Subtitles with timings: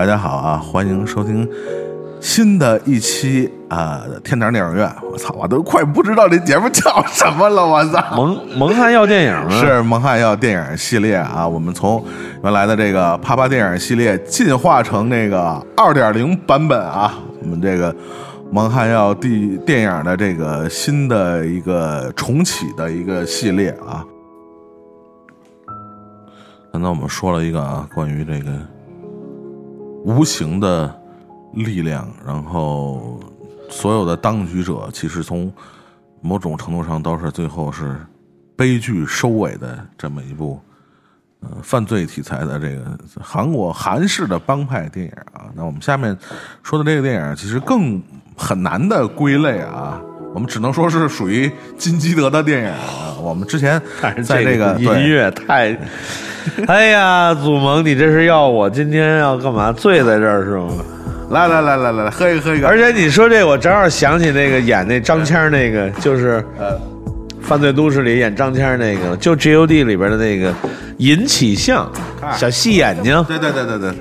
[0.00, 1.46] 大家好啊，欢迎收听
[2.22, 4.90] 新的一期啊、天堂电影院。
[5.12, 8.02] 我操，我都快不知道这节目叫什么了，我操！
[8.16, 9.50] 蒙蒙汉要电影？
[9.50, 12.02] 是蒙汉要电影系列啊，我们从
[12.42, 17.94] 原来的这个啪啪电影系列进化成那个二点零版本啊，我们这个
[18.50, 24.02] 蒙汉要第电影的这个新的一个重启的一个系列啊。
[26.72, 28.50] 刚才我们说了一个啊，关于这个
[30.04, 31.00] 无形的
[31.54, 33.20] 力量，然后
[33.68, 35.52] 所有的当局者其实从
[36.20, 37.98] 某种程度上都是最后是
[38.56, 40.60] 悲剧收尾的这么一部
[41.40, 45.50] 呃犯罪题材的这个韩国韩式的帮派电影啊。
[45.54, 46.16] 那我们下面
[46.62, 48.02] 说的这个电影其实更
[48.36, 50.00] 很难的归类啊。
[50.32, 53.16] 我们只能说是属于金基德的电影啊。
[53.20, 53.80] 我们之前
[54.24, 55.76] 在这个音乐太，
[56.66, 59.72] 哎呀，祖萌，你这是要我今天要干嘛？
[59.72, 60.68] 醉在这儿是吗？
[61.30, 66.76] 来来来来来来，喝一个喝一个，而且你说这，我正好想起那个演那张谦儿那个，就是呃
[67.40, 70.52] 《犯罪都市》里演张谦儿那个，就《G O D》里边的那个
[70.98, 71.84] 尹启相，
[72.20, 73.22] 啊小细眼睛。
[73.28, 73.94] 对对对对对，어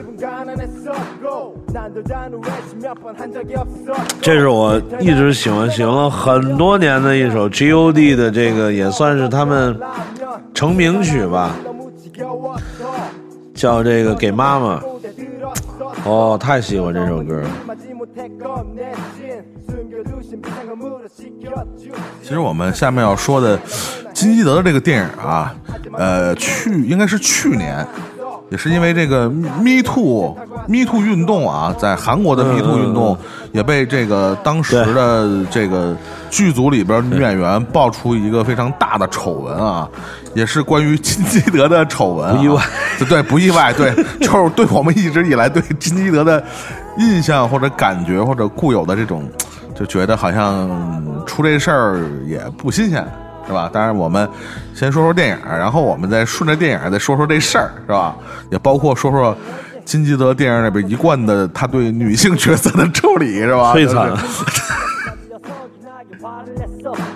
[4.21, 9.79] 这是我一直喜欢喜欢了很多年的一首 G O D 的这个，也算是他们
[10.53, 11.55] 成名曲吧，
[13.53, 14.79] 叫这个《给妈妈》。
[16.05, 17.49] 哦，太喜欢这首歌了。
[22.21, 23.59] 其实我们下面要说的
[24.13, 25.55] 金基德的这个电影啊，
[25.93, 27.85] 呃，去应该是去年，
[28.49, 30.35] 也是因为这个 Me Too
[30.67, 33.17] Me Too 运动啊，在韩国的 Me Too 运动
[33.51, 35.95] 也被这个当时的这个
[36.29, 39.87] 剧组里边女演员爆出一个非常大的丑闻啊，
[40.33, 42.63] 也是关于金基德的丑闻、啊，不意外，
[43.07, 46.43] 对，不意外，对， 就是对我们一直以来对金基德的
[46.97, 49.23] 印象或者感觉或者固有的这种。
[49.75, 50.69] 就觉得好像
[51.25, 53.07] 出这事儿也不新鲜，
[53.49, 53.67] 是吧？
[53.73, 54.29] 当然，我们
[54.75, 58.15] 先说说电影，然后我们再顺着电影再说说这事儿，是吧？
[58.51, 59.35] 也包括说说
[59.83, 63.73] 金基德电影里边一贯的他对女性角色的处理，是吧？
[63.73, 64.15] 摧残。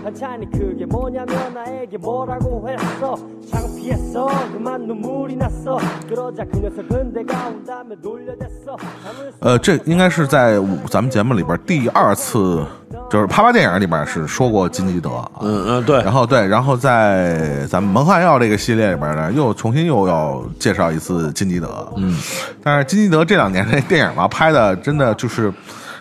[0.02, 3.16] 반찬이 그게 뭐냐면 나에게 뭐라고 했어
[3.50, 5.78] 창피했어 그만 눈물이 났어
[6.08, 12.64] 그러자 그 녀석은 내가 온다며 놀려댔어 잠을 呃，这应该是在咱们节目里边第二次，
[13.10, 15.30] 就是啪啪电影里边是说过金基德啊。
[15.40, 16.12] 嗯嗯，对然。
[16.12, 21.92] 后对，然后在咱们蒙汉药这个系列里边呢，又重新又要介绍一次金基德。
[21.96, 22.16] 嗯，
[22.62, 25.52] 但是金基德这两年这电影吧，拍的真的就是，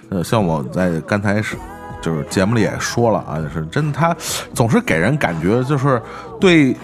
[0.09, 1.55] 呃，像我在刚才是
[2.02, 4.14] 就是节目里也说了啊，就是真的他
[4.52, 6.02] 总是给人感觉就是
[6.38, 6.76] 对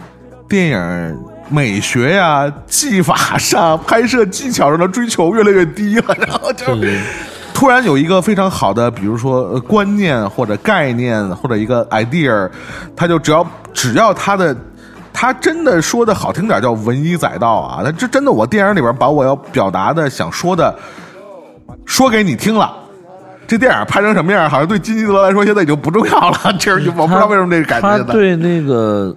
[0.49, 1.19] 电影。
[1.51, 7.01] 美学呀、技法上、拍摄技巧上的追求越来越低了，然后就是
[7.55, 12.47] 突然有一个非常好的，比如说观念或者概念或者一个 idea，
[12.95, 14.55] 他就只要只要他的
[15.11, 20.79] 他真的说的好听点叫文以载道啊，他这真的我电影里边把我要表达的想说的
[21.87, 22.71] 说给你听了。
[23.49, 26.39] 这电影拍成什么样，好像对金基德来说现在已经不重要了。
[26.61, 29.17] 这是我不知道为什么这个感觉对那个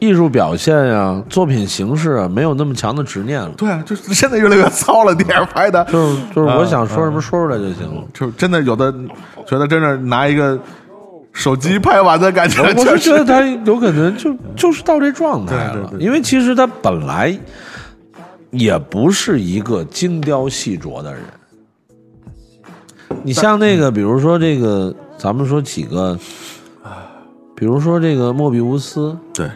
[0.00, 3.50] 艺术表现呀、作品形式啊，没有那么强的执念了。
[3.56, 8.02] 对啊，就是现在越来越糙了，电影拍的，就是就是，我想说什么说出来就行了。
[8.12, 8.92] 就是真的有的
[9.46, 10.58] 觉得真的拿一个
[11.32, 17.32] 手机拍完的感觉，我就是觉得他有可能就就是到这状态了，因为其实他本来
[18.50, 21.22] 也不是一个精雕细琢的人。
[23.22, 26.18] 你像那个，比如说这个，咱们说几个，
[27.54, 29.50] 比如说这个莫比乌斯，对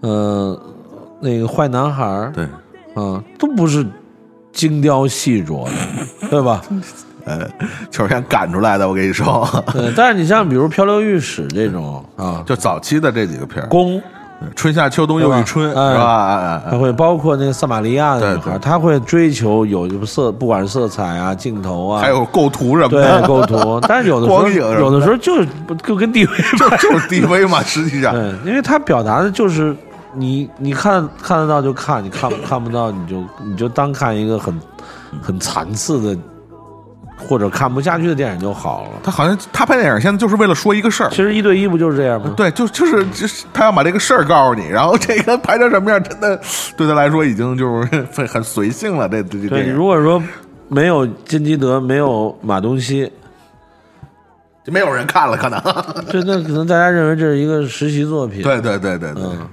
[0.00, 0.58] 呃，
[1.20, 2.44] 那个坏男孩儿，对，
[2.94, 3.84] 啊，都不是
[4.52, 6.62] 精雕细琢的，对吧？
[7.24, 7.48] 呃，
[7.90, 8.86] 就是想赶出来的。
[8.86, 14.00] 我跟你说，对，但是你像比如《漂流浴室》这种啊，就早期的这几个片儿，宫
[14.54, 16.26] 春夏秋冬又一春，是吧？
[16.26, 16.62] 哎哎哎。
[16.70, 23.02] 它会包括那个撒玛利亚的女孩，对对她会追求有色，不管是色彩啊、镜头啊，还有构图什么的。
[23.02, 25.48] 对的，构图， 但是有的时候有的时候就是
[25.82, 29.74] 就跟 DV 就就是 DV 嘛，实际上， 对，因为他表达的就是
[30.12, 34.60] 你你看看得到就看，你看看不到你就你就当看一个很
[35.22, 36.20] 很残次的
[37.16, 38.90] 或者看不下去的电影就好了。
[39.02, 41.16] 他好像他拍电影现在就是为了说一个事儿其。
[41.16, 42.32] 实一对一不就是这样吗？
[42.36, 46.40] 对，就就是就是他要把这个事儿告诉你，然后这个拍成什么样，真的
[46.76, 49.08] 对他来说已经就是很很随性了。
[49.08, 50.22] 这这这如果说
[50.68, 53.10] 没有金基德，没有马东锡，
[54.64, 55.60] 就没有人看了，可能。
[56.10, 58.42] 对那可能大家认为这是一个实习作品。
[58.42, 59.48] 对对对对对，嗯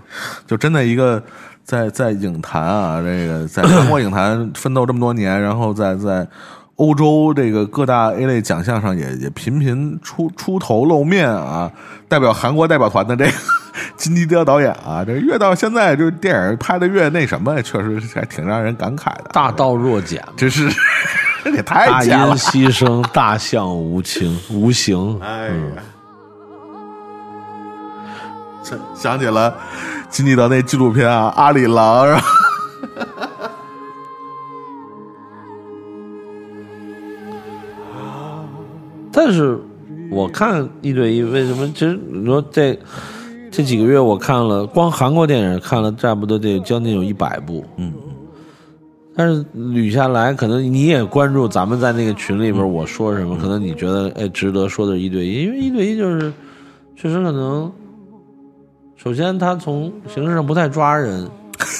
[0.47, 1.21] 就真的一个
[1.63, 6.25] 在在影坛啊，这个在中国影坛奋斗这么多年，然后在在
[6.81, 11.71] 欧洲这个各大 A 类奖项上也也频频出出头露面啊，
[12.09, 13.31] 代表韩国代表团的这个
[13.95, 19.25] 金基德导演啊，这越到现在，就是电影拍的越那什么，确实还挺让人感慨的。
[19.31, 20.71] 大道若简，真是
[21.43, 22.11] 这 也太大音。
[22.35, 25.19] 牺牲，大象无情 无形。
[25.21, 25.83] 哎呀，
[28.63, 29.53] 想想起了
[30.09, 32.23] 金基德那纪录片啊，《阿里郎》是吧？
[39.11, 39.59] 但是
[40.09, 41.67] 我看一对一，为什么？
[41.73, 42.77] 其实你说这
[43.51, 47.93] 这几个月我看了，光韩国电影看了差不多得将近有一百部，嗯。
[49.13, 56.31] 但是捋下来，可能你也关注咱们在那个群里边我说什么，可能你觉得哎值得说的一对一，因为一对一就是
[56.95, 57.69] 确实可能，
[58.95, 61.29] 首先他从形式上不太抓人，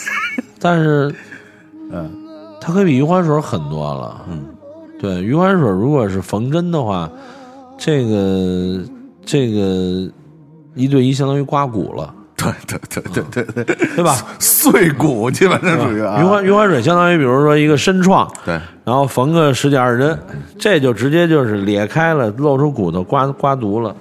[0.59, 1.13] 但是
[1.89, 2.11] 嗯，
[2.59, 4.25] 他可以比余欢水狠多了。
[4.29, 4.43] 嗯，
[5.01, 7.09] 对，余欢水如果是缝针的话，
[7.75, 8.80] 这个
[9.25, 10.07] 这个
[10.75, 14.15] 一对一相当于刮骨了，对对对对对对，对吧？
[14.38, 16.21] 碎骨基本上属于啊。
[16.21, 18.53] 余欢余欢水相当于比如说一个深创，对
[18.83, 20.19] 然后缝个十几二十针，
[20.59, 23.95] 这就直接就是裂开了，露出骨头，刮刮毒了，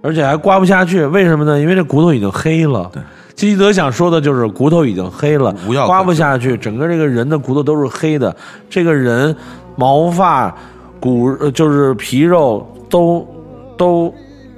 [0.00, 1.04] 而且还刮不下去。
[1.04, 1.60] 为什么呢？
[1.60, 2.90] 因为这骨头已经黑了。
[2.92, 3.02] 对，
[3.34, 5.54] 基基德想说的就是骨头已经黑了
[5.86, 8.34] 刮不下去，整个这个人的骨头都是黑的，
[8.70, 9.34] 这个人
[9.76, 10.54] 毛发、
[11.00, 13.26] 骨就是皮肉都
[13.76, 14.14] 都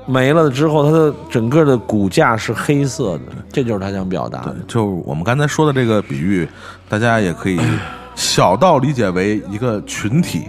[0.07, 3.23] 没了之后，他的整个的骨架是黑色的，
[3.53, 4.57] 这就是他想表达的。
[4.69, 6.49] 就我们刚才说的这个比喻，
[6.89, 7.59] 大家也可以
[8.15, 10.45] 小到理解为一个群体，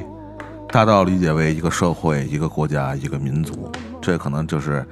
[0.70, 3.72] 大到理解为一个社会、一个国家、一个民族。
[4.02, 4.86] 这可能就是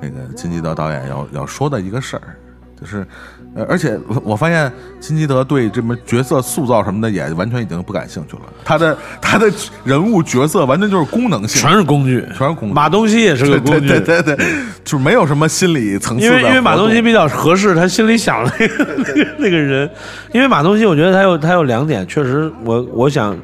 [0.00, 2.36] 那个金基德导演要要说的一个事儿。
[2.82, 3.06] 就是，
[3.54, 8.42] 呃，而且我我发现金基德对这么角色塑造什么的也完全已经不感兴趣了。
[8.64, 9.50] 他的他的
[9.84, 14.46] 人物角色完全就是功能性，全是工具，全是工具马东锡也是个工具，对对对对，
[14.84, 16.24] 就是没有什么心理层次。
[16.24, 19.88] 因为因为马东锡比较合适，他心里想的那个那个 那个人，
[20.32, 23.36] 因为马东锡，我觉得他有他有两点，确实我我想，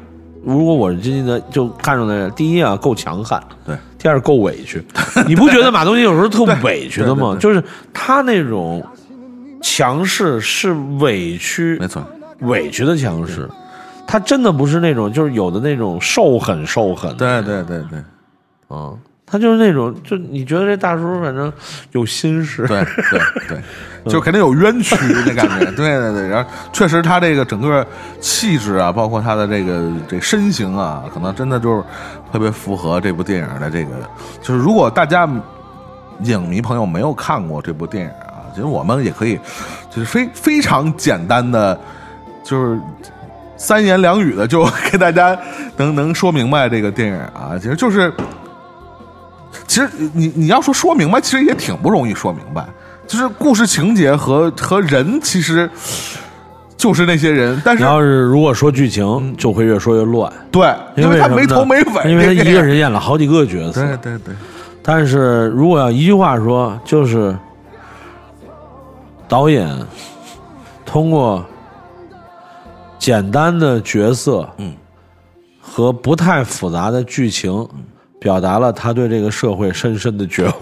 [0.43, 4.83] 如果我是金基德，就看中的人，第一啊够强悍，对，第二够委屈。
[5.27, 7.37] 你不觉得马东锡有时候特委屈的吗？
[7.39, 7.63] 就是
[7.93, 8.83] 他那种
[9.79, 12.05] 强势是委屈，没错，
[12.39, 13.49] 委屈的强势。
[14.05, 18.03] 他真的不是那种，就是有的那种受狠受狠的，对对对对。
[18.69, 21.49] 嗯，他就是那种，就你觉得这大叔反正
[21.93, 23.61] 有心事，对对对，
[24.11, 25.65] 就肯定有冤屈的感觉。
[25.71, 27.87] 对对对，然后确实他这个整个
[28.19, 31.81] 气质啊，包括他的这个这身形啊，可能真的就是
[32.33, 33.91] 特别符合这部电影的这个。
[34.41, 35.25] 就是如果大家
[36.23, 38.28] 影迷朋友没有看过这部电影啊，
[38.59, 39.39] 其实我们也可以，
[39.89, 41.79] 就是非非常简单的，
[42.43, 42.79] 就是。
[43.61, 45.37] 三言两语的就给大家
[45.75, 48.09] 能能说明白这个电影啊，其实就是
[49.67, 52.65] 其实你你要说说明白，其实也挺不容易说明白。
[53.05, 55.69] 就是故事情节和和人，其实
[56.77, 63.81] 就是那些人，但是你要是如果说剧情，就会越说越乱，对，因为他没头没尾，因为他一个人演了好几个角色。
[63.81, 64.33] 对对对，
[64.81, 67.35] 但是如果要一句话说，就是
[69.29, 69.73] 导演
[70.83, 71.45] 通过
[72.97, 74.73] 简单的角色，嗯，
[75.61, 77.65] 和不太复杂的剧情，
[78.19, 80.55] 表达了他对这个社会深深的绝望。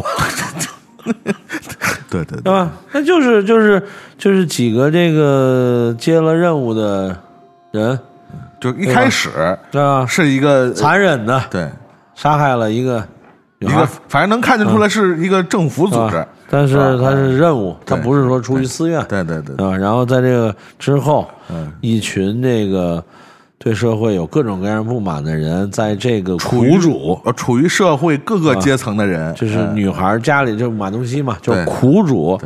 [2.09, 2.69] 对对 对吧？
[2.91, 3.81] 那就是就是
[4.17, 7.17] 就是几个这个接了任务的
[7.71, 7.97] 人，
[8.59, 9.29] 就一开始
[9.71, 10.05] 啊？
[10.05, 11.69] 是一个残忍的对
[12.15, 13.05] 杀害了一个
[13.59, 19.75] 一个，反正能看得出来是一个政府组织但是他是任务，他不是说出于私怨，对对对啊？
[19.75, 21.71] 然后在这个之后，嗯。
[21.81, 23.03] 一群这个
[23.57, 29.75] 对社会有各种各样不满的人，在这个苦主，呃处于社会各个阶层的人，就是嗯。
[29.75, 32.39] 女孩家里就是马东锡嘛，就是苦主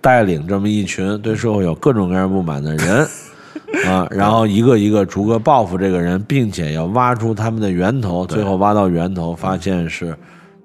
[0.00, 3.06] 带领这么一群对社会有各种各样不满的人
[3.86, 10.16] 啊，然后一个一个逐个报复这个人，并且要挖出他们的源头，最后挖到源头，发现是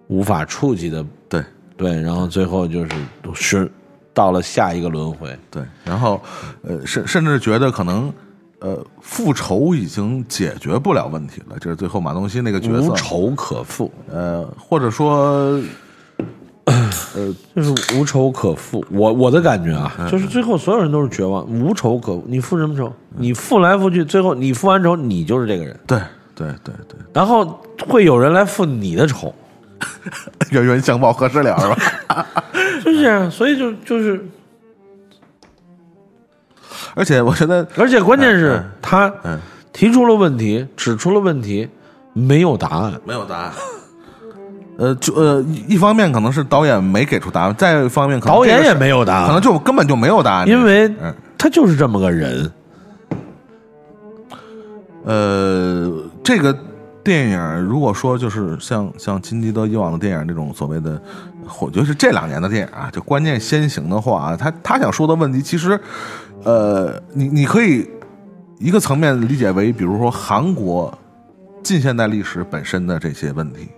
[0.07, 1.03] 无法触及的，
[1.79, 2.91] 对对，然后最后就是
[3.33, 3.71] 是
[4.13, 6.21] 到了下一个轮回，对，然后
[6.61, 8.13] 呃甚甚至觉得可能
[8.59, 15.57] 呃复仇已经解决不了问题了，这是最后马东锡那个角色无，仇可复，呃或者说
[17.55, 18.85] 就是无仇可复。
[18.91, 22.23] 我我的感觉啊，嗯就是最后所有人都是绝望，无仇可复。
[22.27, 22.91] 你复什么仇？
[23.17, 25.97] 你复来复去，最后你复完仇，你就是这个人，对
[26.35, 29.33] 对对对，然后会有人来复你的仇，
[30.51, 32.25] 冤冤相报何时了是吧？
[32.83, 33.29] 就是这样。
[33.29, 34.23] 所以就就是
[36.95, 39.39] 而且我觉得，而且关键是他嗯
[39.73, 41.69] 提出了问题，指出了问题，
[42.13, 42.93] 没有答案。
[43.05, 43.51] 没有答案。
[44.77, 52.51] 呃，就呃，一一方面可能是导演没给出答案，再一方面可能导演也这个是没有答案可能就根本就没有答案，因为嗯他就是这么个人。
[55.05, 55.91] 呃，
[56.23, 56.57] 这个
[57.03, 61.01] 电影如果说就是像像金基德以往的电影这种所谓的，
[61.61, 65.79] 我觉得是这两年的电影啊，就观念先行的话，他他想说的问题，其实，
[66.43, 67.89] 呃，你你可以
[68.59, 70.95] 一个层面理解为，比如说韩国
[71.63, 73.69] 近现代历史本身的这些问题，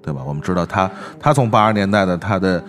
[0.00, 0.22] 对吧？
[0.24, 2.64] 我们知道他他从八十年代的他的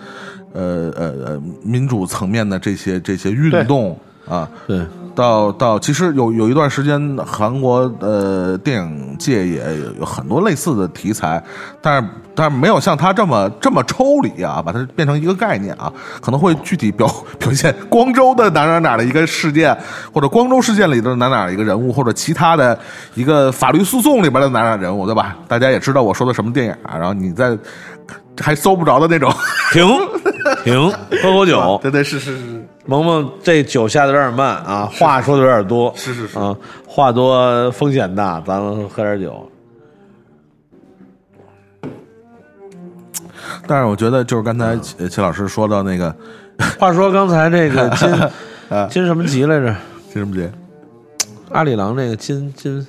[0.52, 4.80] 呃呃呃民主层面的这些这些运动啊，对，
[5.14, 11.42] 到到其实有有一段时间，韩国呃电影界也有有很多类似的题材，
[11.80, 17.06] 但是但是没有像他这么这么抽离啊，把它变成一个概念啊，可能会具体表
[17.38, 19.76] 表现光州的哪哪哪的一个事件，
[20.12, 22.78] 或者光州事件里的哪哪一个人物，或者其他的
[23.14, 25.36] 一个法律诉讼里边的哪哪人物，对吧？
[25.48, 27.58] 大家也知道我说的什么电影啊，然后你在
[28.40, 29.30] 还搜不着的那种，
[29.72, 29.86] 停
[30.64, 30.90] 停，
[31.22, 31.78] 喝口酒。
[31.82, 35.92] 对对是是是，萌萌这酒下的有点慢啊，话说的有点多。
[35.96, 39.48] 是是是啊，话多风险大，咱们喝点酒。
[43.66, 46.14] 但是我觉得就是刚才齐齐老师说到那个
[46.78, 48.10] 话说刚才那个 金
[48.90, 49.74] 金什么吉来着？
[50.12, 50.50] 金什么吉。
[51.50, 52.86] 阿里郎那个金金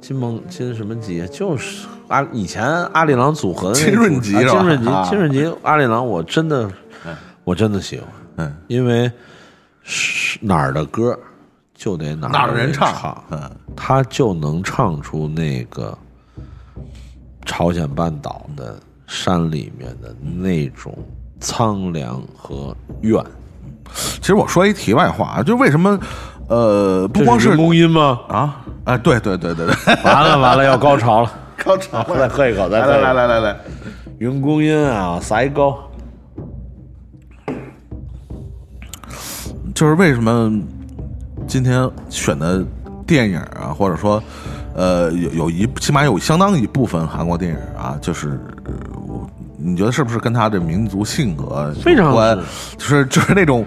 [0.00, 1.26] 金蒙金什么吉？
[1.28, 6.70] 就是阿以前阿里郎组合的那金润吉金润吉啊金润吉阿里郎，我真的
[7.44, 8.06] 我真的喜欢，
[8.40, 9.10] 嗯，因为
[9.82, 11.18] 是哪儿的歌
[11.74, 12.94] 就得哪哪儿的人唱。
[12.94, 15.96] 唱，嗯，他就能唱出那个
[17.44, 20.96] 朝鲜半岛的山里面的那种
[21.40, 23.22] 苍凉和怨。
[23.92, 25.98] 其实我说一题外话啊，就为什么
[26.48, 28.20] 呃，不光是这人工音吗？
[28.28, 28.64] 啊？
[28.84, 31.32] 哎，对对对对对，完了完了，要高潮了！
[31.62, 33.02] 高潮再喝一口，再来喝一口。
[33.02, 33.60] 来来来来来，
[34.18, 35.89] 云公音啊，塞高。
[39.80, 40.52] 就是为什么
[41.46, 42.62] 今天选的
[43.06, 44.22] 电影啊，或者说
[44.74, 48.38] 呃有有一起码有相当一部分韩国电影啊，就是。
[49.62, 52.38] 你觉得是不是跟他的民族性格非常有关？
[52.76, 53.64] 就是就是那种，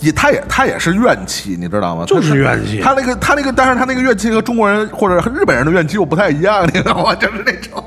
[0.00, 2.04] 也他也他也是怨气，你知道吗？
[2.06, 7.14] 就是他怨气他那个他那个，但是他那个怨气和中国人或者日本人的怨气又不太一样，你知道吗？
[7.18, 7.84] 就是那种，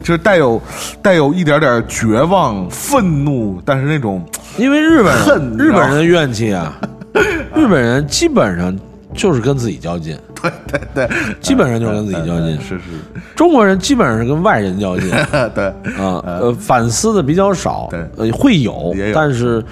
[0.00, 0.60] 就是带有
[1.02, 4.24] 带有一点点绝望、愤怒，但是那种
[4.58, 6.78] 因为日本日本人的怨气啊，
[7.54, 8.76] 日本人基本上
[9.14, 11.08] 就是跟自己较劲，对对对，
[11.40, 12.60] 基本上就是跟自己较劲。
[12.60, 12.82] 是是，
[13.34, 15.10] 中国人基本上是跟外人较劲。
[15.54, 15.64] 对，
[15.98, 18.06] 啊，呃，反思的比较少，对。
[18.16, 19.62] 呃，会有，但是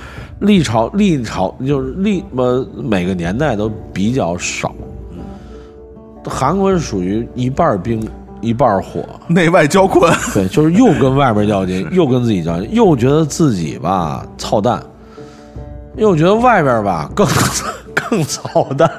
[0.41, 4.75] 历朝历朝就是历呃每个年代都比较少。
[6.25, 8.07] 韩国是属于一半冰
[8.41, 14.83] 一半火，内外交困， 对，就是又跟外边较劲，又跟自己较劲，又觉得自己吧操蛋，
[15.97, 17.27] 又觉得外边吧 更
[17.95, 18.91] 更操蛋，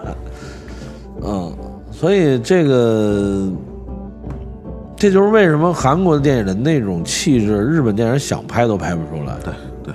[1.24, 1.52] 嗯，
[1.92, 3.48] 所以这个
[4.96, 9.34] 这就是为什么韩国的电影的那种气质，日本电影想拍都拍不出来。
[9.44, 9.94] 对对，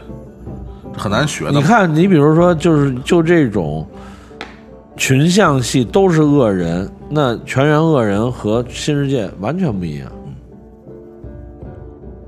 [0.97, 1.53] 很难学的。
[1.53, 3.87] 你，看，你比如说，就是就这种
[4.97, 10.11] 群像戏都是恶人，那全员恶人和新世界完全不一样。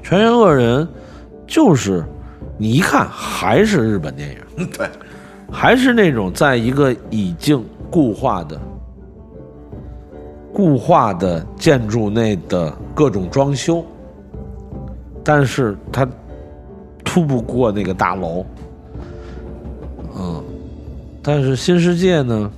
[0.03, 0.87] 全员恶人
[1.47, 2.05] 就是
[2.57, 4.89] 你一看还是日本电影， 对，
[5.51, 8.61] 还是那种在一个已经固化的、
[10.53, 13.83] 固化的建筑内的各种装修，
[15.25, 16.07] 但是它
[17.03, 18.45] 突不过那个大楼。
[21.29, 22.51] 嗯，但是新世界呢，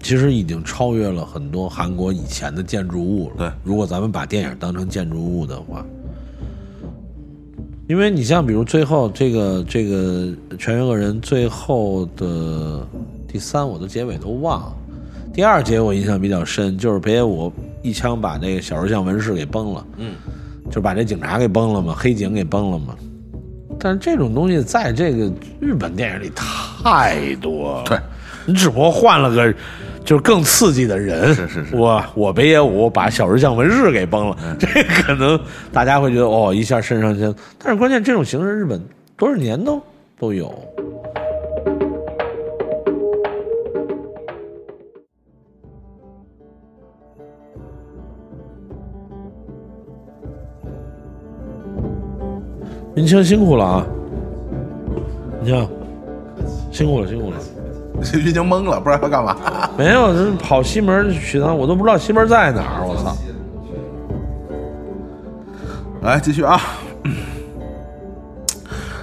[0.00, 3.36] 其实已经超越了很多韩国以前的建筑物了。
[3.38, 5.82] 对如果咱们把电影当成建筑物的话，
[7.88, 12.86] 因为你像比如最后这个这个全员恶人最后的
[13.26, 14.76] 第三，我的结尾都忘了。
[15.32, 17.50] 第二节我印象比较深，就是北野武
[17.82, 20.14] 一枪把那个小石像文士给崩了，嗯，
[20.70, 22.94] 就把这警察给崩了嘛，黑警给崩了嘛。
[23.84, 27.98] 但是这种东西在这个日本电影里太多了，对，
[28.46, 29.52] 你只不过换了个
[30.02, 31.76] 就是更刺激的人，是是是。
[31.76, 34.56] 我我北野武把小日向文士给崩了，嗯。
[34.58, 35.38] 这可能
[35.70, 38.82] 大家会觉得哦一下肾上腺，但是关键这种形式日本
[39.18, 39.78] 多少年都
[40.18, 40.50] 都有。
[52.94, 53.86] 明清辛苦了啊！
[55.42, 55.68] 云清
[56.70, 57.36] 辛苦了，辛苦了。
[58.14, 59.36] 云清懵了，不知道要干嘛。
[59.76, 62.84] 没有，这跑西门去趟，我都不知道西门在哪儿。
[62.86, 63.16] 我操！
[66.02, 66.60] 来继续啊！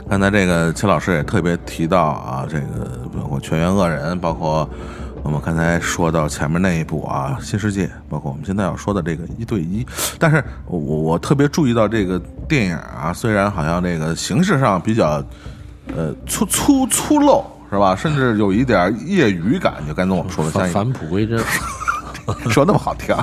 [0.09, 2.65] 刚才这个秦老师也特别提到啊，这个
[3.17, 4.69] 包括全员恶人，包括
[5.23, 9.85] 我们刚才说到前面那一部啊，新世界，包括我们现在要说的这个一对一。
[10.19, 15.23] 但是我我我特别注意到这个电影啊，虽然好像这个形式上比较
[15.95, 21.39] 呃粗粗粗陋是吧，甚至有一点业余感，就刚才我们说的像返璞归真。
[22.49, 23.15] 说那么好听，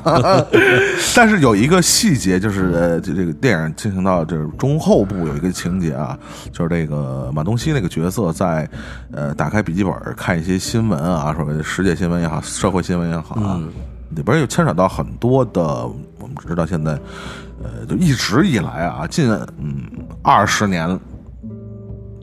[1.15, 6.19] 但是有一个细节，就是呃，就这个电影进行到就是中后部有一个情节啊，
[6.53, 8.69] 就是这个马东锡那个角色在
[9.13, 13.61] 呃打开笔记本看一些新闻啊，所谓的世界新闻也好，社会新闻也好啊，
[14.11, 15.63] 里边又牵扯到很多的，
[16.19, 16.93] 我们知道现在
[17.63, 19.83] 呃，就一直以来啊，近嗯
[20.23, 20.99] 二十年。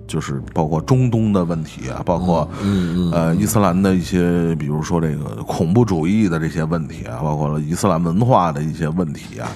[0.08, 9.50] 就是包括中东的问题啊，包括嗯呃伊斯兰的一些，比如说这个恐怖主义的这些问题啊，包括了伊斯兰文化的一些问题啊。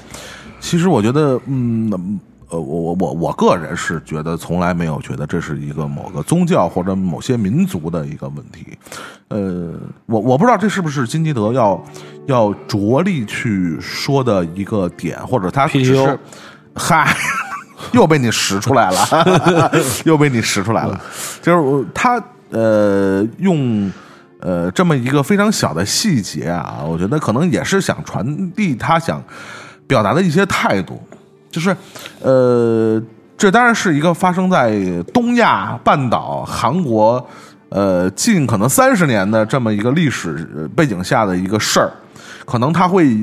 [0.60, 8.78] 其实我觉得，嗯，呃，我我我我个人是觉得从来没有觉得这是一个某个宗教或者某些民族的一个问题。
[9.28, 9.74] 呃，
[10.08, 11.82] 我我不知道这是不是金基德要
[12.26, 16.20] 要着力去说的一个点，或者他只是
[16.74, 17.16] 嗨。
[17.94, 19.72] 又被你使出来了，
[20.06, 21.00] 又被你使出来了。
[21.42, 22.22] 就是他
[22.52, 23.92] 呃用
[24.40, 29.24] 呃这么一个非常小的细节啊，我觉得可能也是想传递他想
[29.88, 31.02] 表达的一些态度，
[31.50, 31.76] 就是
[32.22, 33.02] 呃
[33.38, 34.72] 这当然是一个发生在
[35.14, 37.26] 东亚半岛韩国
[37.70, 41.92] 呃近可能三十年的这么一个历史背景下的一个事儿，
[42.46, 43.18] 可能他会。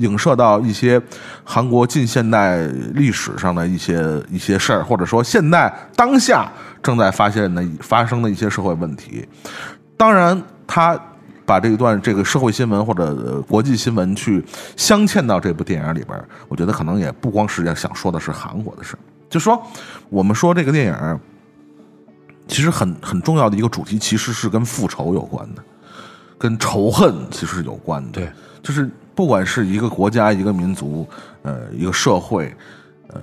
[0.00, 1.00] 影射到一些
[1.44, 6.50] 韩国近现代历史上的一些一些事儿，或者说现代当下
[6.82, 9.26] 正在发现的发生的一些社会问题。
[9.96, 10.98] 当然，他
[11.44, 14.44] 把这一段这个社会新闻或者国际新闻去
[14.76, 19.60] 镶嵌到这部电影里边，我觉得可能也不光是要想说的是韩国的事儿，就说
[20.08, 21.20] 我们说这个电影
[22.48, 25.62] 其实很很重要的一个主题，其实是跟复仇有关的，
[26.38, 28.12] 跟仇恨其实是有关的。
[28.12, 28.30] 对，
[28.62, 31.06] 就是不管是一个国家、一个民族、
[31.42, 32.50] 呃一个社会，
[33.08, 33.20] 呃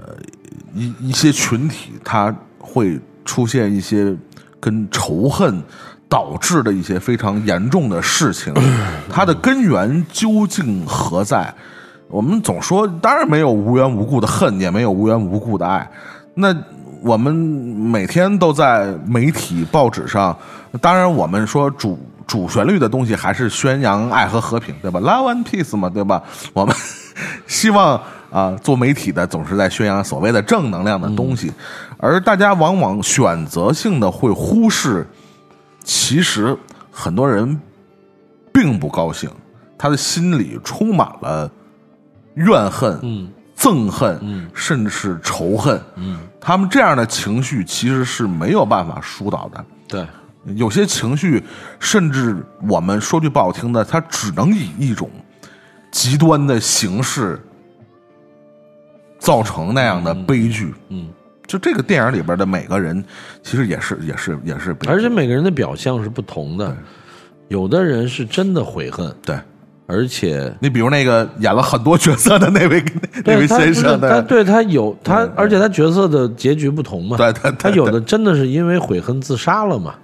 [0.76, 4.16] 一一些群体，它会出现一些
[4.60, 5.60] 跟仇恨
[6.08, 8.54] 导致的一些非常严重的事情，
[9.10, 11.52] 它的根源究竟何在？
[12.10, 15.90] 我们总说，当然没有无缘无故的恨，也没有无缘无故的爱。
[16.36, 16.56] 那
[17.02, 20.38] 我们每天都在媒体、报纸上，
[20.80, 26.22] 当然我们说主主旋律的东西还是宣扬爱和和平，对吧？Love and peace 嘛，对吧？
[26.54, 26.76] 我们
[27.48, 31.52] 希望啊、做媒体的总是在宣扬所谓的正能量的东西，
[31.98, 35.08] 而大家往往选择性的会忽视，
[35.84, 36.56] 其实
[36.92, 37.60] 很多人
[38.54, 39.30] 并不高兴，
[39.78, 41.50] 他的心里充满了
[42.34, 45.82] 怨恨、嗯憎恨，嗯甚至是仇恨。
[45.96, 49.66] 嗯，他们这样的情绪其实是没有办法疏导的。
[49.88, 50.06] 对，
[50.56, 51.44] 有些情绪，
[51.80, 52.36] 甚至
[52.70, 55.10] 我们说句不好听的，它只能以一种
[55.92, 57.40] 极端的形式
[59.20, 60.74] 造成那样的悲剧。
[60.90, 61.10] 嗯，
[61.46, 63.04] 就这个电影里边的每个人，
[63.44, 66.76] 其实也是也是也是而且每个人的表象是不同的，
[67.50, 69.38] 有的人是真的悔恨，对。
[69.90, 72.84] 而且你比如那个演了很多角色的那位
[73.24, 79.96] 那位先生的，他对他有他，而且他角色的结局不同嘛，对对对他有的真的是因为悔恨自杀了嘛，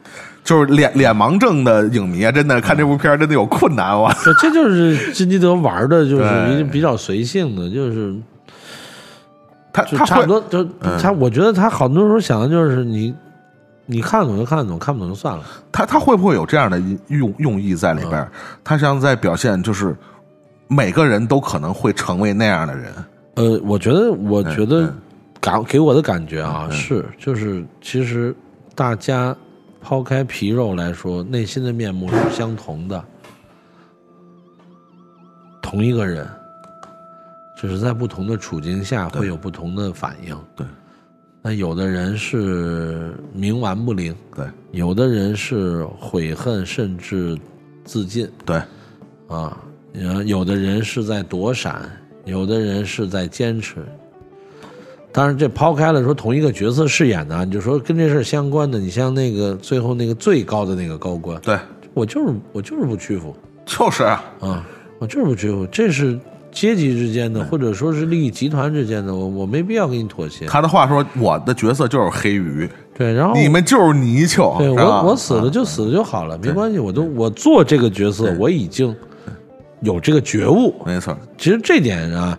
[0.43, 4.13] 就是脸脸盲症的影迷啊，真的看这部片儿真的有困难哇！
[4.23, 8.15] 对， 这就是金基德玩的，就是一个比较随性的，就是
[9.71, 13.13] 他他不多就嗯他，我觉得他好多时候想的就是你
[13.85, 15.43] 你看得懂就看得懂，看不懂就算了。
[15.71, 18.31] 他他会不会有这样的用用意在里边儿？
[18.63, 19.95] 他像在表现就是
[20.67, 22.93] 每个人都可能会成为那样的人。
[23.35, 24.93] 呃，我觉得，我觉得嗯
[25.41, 28.35] 感给我的感觉啊，是就是其实
[28.75, 29.35] 大家
[29.83, 33.03] 抛开皮肉来说，内心的面目是相同的，
[35.61, 36.25] 同一个人，
[37.57, 40.35] 只是在不同的处境下会有不同的反应。
[40.55, 40.65] 对，
[41.41, 47.37] 那有的人是冥顽不灵，对有的人是悔恨甚至
[47.83, 48.27] 自尽。
[48.45, 48.55] 对
[49.27, 49.61] 啊，
[50.25, 51.91] 有的人是在躲闪，
[52.23, 53.85] 有的人是在坚持。
[55.13, 61.55] 当然，这抛开了说同一个角色饰演的啊，你就说跟这事儿相关的，你像那个最后那个最高的那个高官，对，
[61.93, 63.35] 我就是我就是不屈服。
[63.65, 66.19] 就是啊，啊，我就是不屈服，这是
[66.51, 70.47] 阶级之间的，或者说是利益集团之间的，我我没必要跟你妥协。
[70.47, 78.93] 他的话说，我的角色就是黑鱼，对，然后你们就是泥鳅，对我我死了就死了就好了，没关系，我都我做这个角色，我已经
[79.81, 80.73] 有这个觉悟。
[80.85, 82.37] 没错，其实这点啊，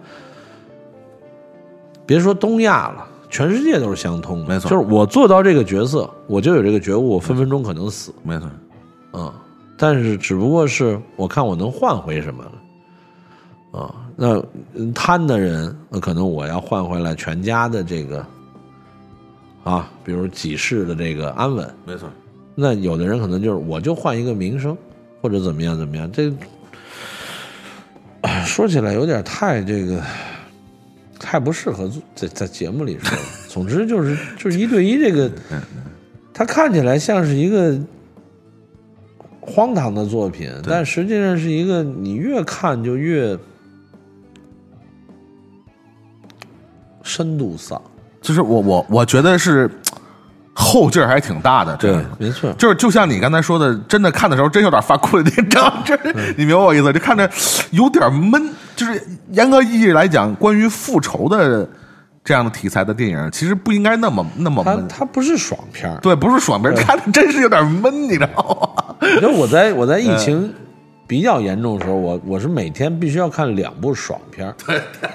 [2.06, 4.46] 别说东亚了，全世界都是相通的。
[4.46, 8.12] 没错就是我做到这个角色，我就有这个觉悟，我分分钟可能死。
[8.22, 8.48] 没错，
[9.14, 9.32] 嗯，
[9.76, 14.42] 但是只不过是我看我能换回什么了，啊，那
[14.74, 18.26] 嗯贪的人，那可能我要换回来全家的这个，
[19.64, 21.74] 啊，比如几世的这个安稳。
[21.86, 22.08] 没错，
[22.54, 24.76] 那有的人可能就是我就换一个名声，
[25.22, 26.30] 或者怎么样怎么样，这
[28.20, 30.02] 哎说起来有点太这个。
[31.24, 33.24] 太不适合在在节目里说了。
[33.48, 35.30] 总之就是就是一对一这个，
[36.34, 37.74] 它看起来像是一个
[39.40, 43.36] 荒唐的作品，但实际上是一个你越看就越
[47.02, 47.80] 深度丧。
[48.20, 49.70] 就是我我我觉得是
[50.52, 55.82] 后劲儿还挺大的，这个没错，就是就像你刚才说的，真的看的时候真有点发困，你知道吗？
[55.86, 55.96] 这
[56.36, 56.92] 你明白我意思？
[56.92, 57.30] 就看着
[57.70, 58.50] 有点闷。
[58.76, 61.68] 就是严格意义来讲，关于复仇的
[62.24, 64.88] 这样的题材的电影，其实不应该那么那么闷。
[64.88, 65.98] 它不是爽片儿。
[66.00, 68.96] 对，不是爽片，看着真是有点闷，你知道吗？
[69.00, 70.52] 你知道我在我在疫情
[71.06, 74.54] 比较严重的时候，我我是每天必须要看两部爽片儿，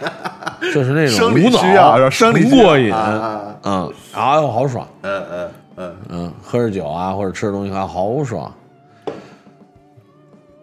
[0.73, 3.41] 就是那种生理无脑需要生理过瘾，啊。
[3.63, 8.51] 嗯，哎呦好爽，嗯嗯嗯，嗯，喝着酒啊或者吃着东西啊好爽。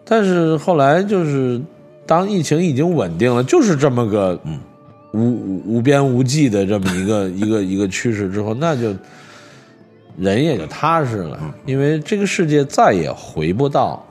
[0.09, 1.61] 但是后来就是
[2.07, 4.39] 当疫情已经稳定了，就是这么个
[5.11, 8.95] 无无无边无际的这么一个 一个一个趋势之后，那就
[10.17, 14.03] 人也就踏实了，因为这个世界再也回不到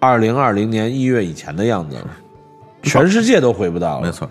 [0.00, 2.06] 二零二零年一月以前的样子了，
[2.82, 4.06] 全世界都回不到了。
[4.06, 4.28] 没错，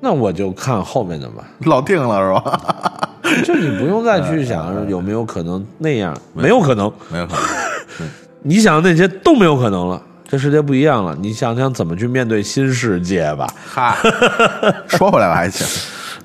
[0.00, 3.10] 那我就看后面的吧，老定了是吧？
[3.44, 6.92] 就你不用再去想有没有可能那样，没有可能。
[7.10, 8.08] 没有可能。
[8.42, 10.02] 你想那些都没有可能了，
[10.34, 11.14] 这世界不一样了。
[11.14, 13.46] 你想想怎么去面对新世界吧。
[13.72, 13.96] 哈，
[14.88, 15.64] 说回来了还行。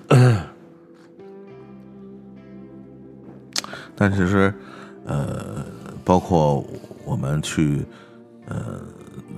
[3.95, 4.51] 但其实，
[5.05, 5.63] 呃，
[6.03, 6.65] 包括
[7.05, 7.85] 我们去，
[8.47, 8.81] 呃，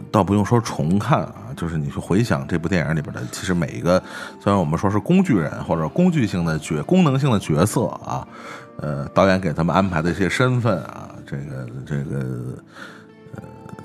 [0.09, 4.01] 倒不用说重看啊，就是你去回想这部电影里边的，其实每一个，
[4.39, 8.25] 虽然我们说是工具人或者工具性的角、功能性的角色啊，
[8.77, 12.25] 呃，导演给他们安排的一些身份啊，这个这个，呃，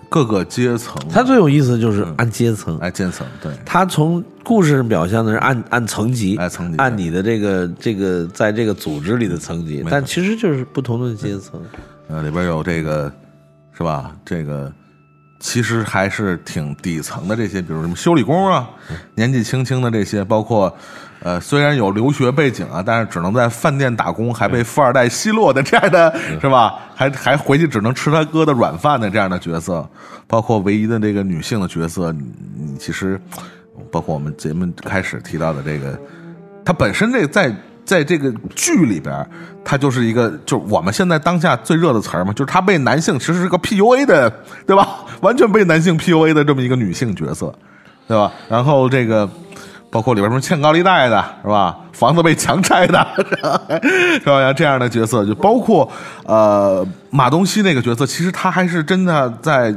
[0.09, 11.61] 各个阶层，它最有意思的就是按阶层，按阶层，对，它从故事上表现的是按按层级，按层级按你的这个这个在这个组织里的层级，但其实就是不同的阶层。
[12.09, 13.13] 呃，里边有这个
[13.77, 14.15] 是吧？
[14.25, 14.73] 这个
[15.41, 18.71] 其实还是挺底层的这些，比如什么修理工啊，
[19.15, 20.75] 年纪轻轻的这些，包括
[21.23, 26.75] 呃，虽然有留学背景啊，但是只能在饭店打工，还被富二代奚落的这样的是吧？
[26.95, 29.89] 还还回去只能吃他哥的软饭的这样的角色，
[30.27, 32.25] 包括唯一的这个女性的角色，你
[32.59, 33.21] 你其实
[33.91, 35.99] 包括我们节目开始提到的这个，
[36.65, 39.27] 他本身这在在这个剧里边，
[39.65, 44.29] 他就是一个，就是我们现在当下最热的词儿嘛，就是她被男性其实是个 PUA 的，
[44.67, 45.05] 对吧？
[45.21, 47.55] 完全被男性 PUA 的这么一个女性角色，
[48.09, 48.33] 对吧？
[48.49, 49.29] 然后这个
[49.97, 51.75] 包括里边什么欠高利贷的，是吧？
[51.91, 53.07] 房子被强拆的，
[54.21, 54.43] 是吧？
[54.43, 55.91] 像这样的角色，就包括
[56.27, 59.75] 呃马东锡那个角色，其实他还是真的在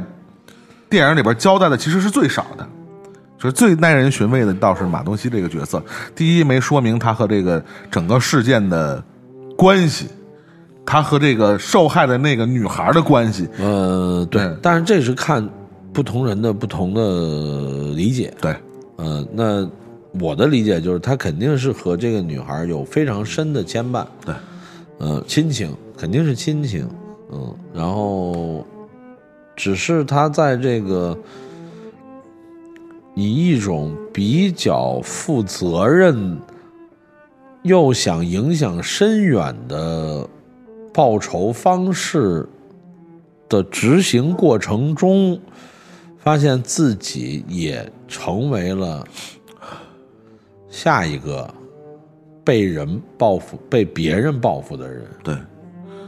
[0.90, 2.68] 电影里边交代的，其实是最少的。
[3.38, 5.82] 就是最耐人寻味的倒是马东锡这个角色，
[6.14, 9.02] 第一没说明他和这个整个事件的
[9.56, 10.06] 关系，
[10.84, 15.48] 他和这个受害的那个女孩的关系，呃，对嗯，但是这是看
[15.94, 18.30] 不同人的不同的理解。
[18.38, 18.54] 对，
[18.96, 19.66] 呃，那
[20.18, 24.04] 我的理解就是，他肯定是和这个女孩有非常深的牵绊。
[24.24, 24.34] 对，
[24.98, 26.88] 呃，亲情肯定是亲情，
[27.30, 28.66] 嗯，然后
[29.54, 31.16] 只是他在这个
[33.14, 36.36] 以一种比较负责任
[37.62, 40.26] 又想影响深远的
[40.92, 42.48] 报仇方式
[43.48, 45.38] 的执行过程中，
[46.18, 49.06] 发现自己也成为了
[50.70, 51.52] 下一个
[52.42, 55.04] 被人报复、被别人报复的人。
[55.22, 55.34] 对，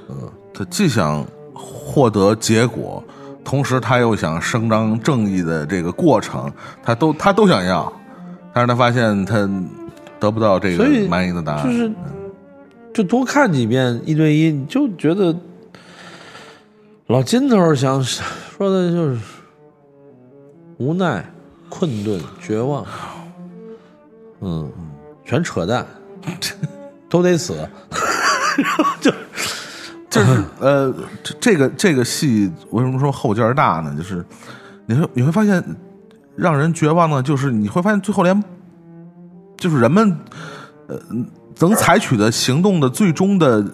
[0.09, 3.03] 嗯，他既想获得结果，
[3.45, 6.51] 同时他又想伸张正义的这个过程，
[6.83, 7.93] 他都他都想要，
[8.55, 9.49] 但是他发现他
[10.19, 11.93] 得不到这个满意的答案，就是
[12.95, 15.37] 就多看几遍一对一，你就觉得
[17.09, 19.19] 老金头想说的就是
[20.79, 21.25] 无奈、
[21.69, 22.87] 困顿、绝望，
[24.43, 24.71] 嗯，
[25.25, 25.87] 全扯淡，
[27.09, 27.57] 都得死。
[29.01, 29.11] 就
[30.11, 33.95] 就是呃，这这个这个戏为什么说后劲儿大呢？
[33.97, 34.23] 就是
[34.85, 35.65] 你会你会发现，
[36.37, 38.45] 让人绝望的，就是你会发现最后连，
[39.57, 40.15] 就是人们
[40.89, 41.01] 呃
[41.61, 43.65] 能采取的行动的最终的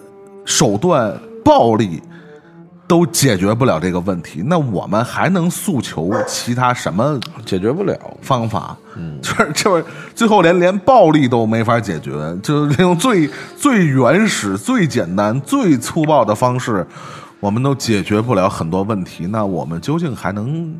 [0.45, 2.01] 手段暴力。
[2.89, 8.75] 都解决不了这个问题，那我们还能诉求其他什么解决不了方法？
[8.97, 16.83] 嗯，就是就是最后连连暴力都没法解决，就是用最最原始、最简单、最粗暴的方式，
[17.39, 19.27] 我们都解决不了很多问题。
[19.27, 20.75] 那我们究竟还能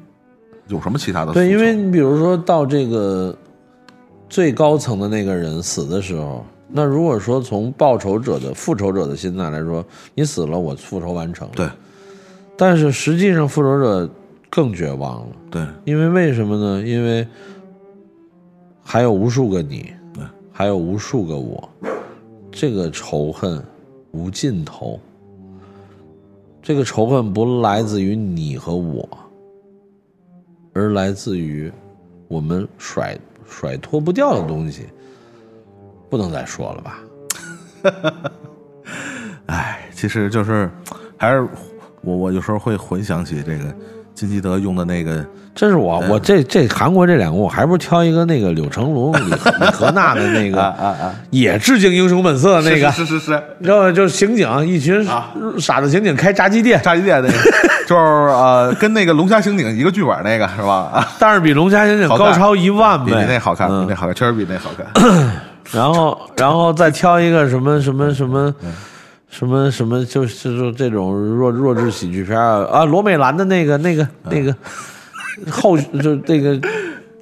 [0.68, 1.32] 有什么其他的？
[1.32, 3.38] 对，因为你比如说到这个
[4.28, 11.54] 最高层的那个人死的时候，那如果说从报仇者的复仇者的心态来说，你死了，我复仇完成了。
[11.56, 11.70] 对。
[12.62, 14.10] 但是实际上，复仇者
[14.50, 15.28] 更绝望了。
[15.50, 16.86] 对，因为为什么呢？
[16.86, 17.26] 因为
[18.84, 19.94] 还有无数个你，
[20.52, 21.70] 还有无数个我，
[22.52, 23.64] 这个仇恨
[24.12, 25.00] 无尽头。
[26.62, 29.08] 这个仇恨不来自于你和我，
[30.74, 31.72] 而来自于
[32.28, 33.18] 我们甩
[33.48, 34.86] 甩脱不掉的东西。
[36.10, 37.00] 不能再说了吧？
[39.48, 40.70] 哎，其实就是
[41.16, 41.48] 还是。
[42.02, 43.64] 我我有时候会回想起这个
[44.14, 53.92] 金基德用的那个，这是我我这这韩国这两个，我还不如挑一个那个柳成龙、李李和娜的那个啊啊啊， 也致敬《英雄本色》那个，是是是，你知道吗？
[53.92, 55.06] 就是刑警一群
[55.58, 57.38] 傻子刑警开炸鸡店，炸鸡店那个，
[57.88, 61.08] 就是呃，跟那个龙虾刑警一个剧本那个是吧？
[61.20, 65.32] 但是比龙虾刑警高超一万倍，比那好看，比那好看，确实比那好看。
[65.72, 68.54] 然后然后再挑一个什么什么什么。
[69.30, 74.56] 什么什么就是说这种弱弱智喜剧片啊啊罗美兰的那个那个那个
[75.50, 76.60] 后就那个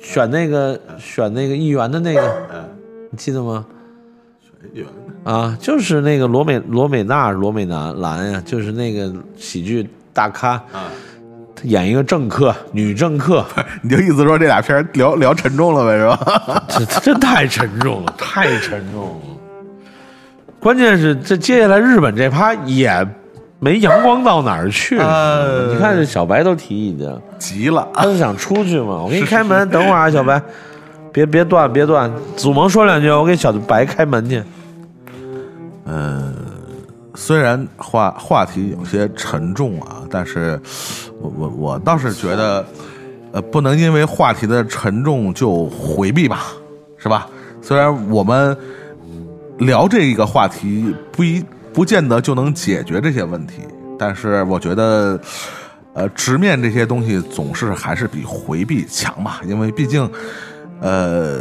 [0.01, 2.21] 选那个选那个议员的那个，
[3.11, 3.65] 你记得吗？
[4.41, 4.87] 选议员
[5.25, 10.87] 啊，就是那个罗美罗美娜罗美兰兰呀，就是那个喜剧大咖啊，
[11.53, 13.45] 他演一个政客女政客，
[13.81, 16.63] 你就意思说这俩片聊聊沉重了呗是吧？
[16.69, 19.36] 这这太沉重了，太沉重了。
[20.67, 22.91] 关键是这接下来日本这趴也
[23.57, 24.95] 没阳光到哪儿去。
[24.95, 29.01] 你看这小白都提意见，急了，他是想出去嘛？
[29.01, 30.41] 我给你开门，等会儿啊，小白，
[31.13, 32.11] 别别断，别断。
[32.35, 34.43] 祖萌说两句，我给小白开门去。
[35.85, 36.35] 嗯，
[37.15, 40.59] 虽然话话题有些沉重啊，但是
[41.21, 42.65] 我我我倒是觉得，
[43.31, 46.41] 呃，不能因为话题的沉重就回避吧，
[46.97, 47.25] 是吧？
[47.61, 48.57] 虽然我们。
[49.59, 51.43] 聊这一个话题不一
[51.73, 53.61] 不见得就能解决这些问题，
[53.97, 55.19] 但是我觉得，
[55.93, 60.09] 呃，直面这些东西总是还是比回避强嘛，因为毕竟，
[60.79, 61.39] 呃，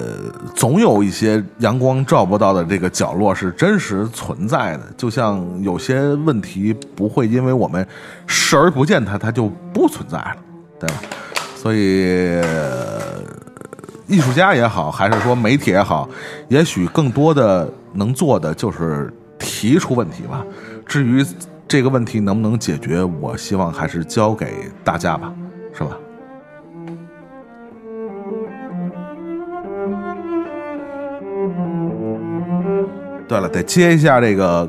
[0.55, 4.83] 总有一些阳光照不到的这个角落是真实存在的。
[4.97, 7.87] 就像有些问题不会因为我们
[8.27, 10.37] 视而不见它，它就不存在了，
[10.81, 10.95] 对吧？
[11.55, 12.41] 所以。
[14.07, 16.09] 艺术家也好，还是说媒体也好，
[16.49, 20.45] 也许更多的能做的就是提出问题吧。
[20.87, 21.25] 至于
[21.67, 25.33] 这个问题能不能解决，我希望还是交给大家吧，
[25.73, 25.97] 是吧？
[33.29, 34.69] 对了，得接一下这个。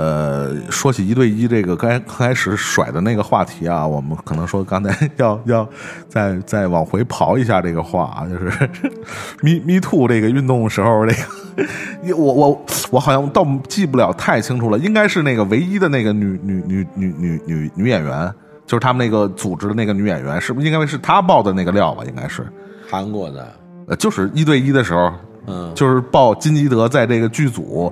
[0.00, 5.68] 呃，说起一对一这个刚刚开始甩的那个话题啊，我们可能说刚才要要
[6.08, 8.48] 再再往回刨一下这个话啊，就是
[9.44, 18.32] “me me too” 这个运动时候，这个 我我我好像倒记不了太清楚了，应该是那个唯一的那个女女女女女女女演员，
[18.66, 22.02] 就是他们那个组织的那个女演员，是不是应该是她爆的那个料吧？
[22.06, 22.46] 应该是
[22.90, 23.46] 韩国的，
[23.88, 25.12] 呃，就是一对一的时候。
[25.46, 27.90] 嗯，就是报金基德在这个剧组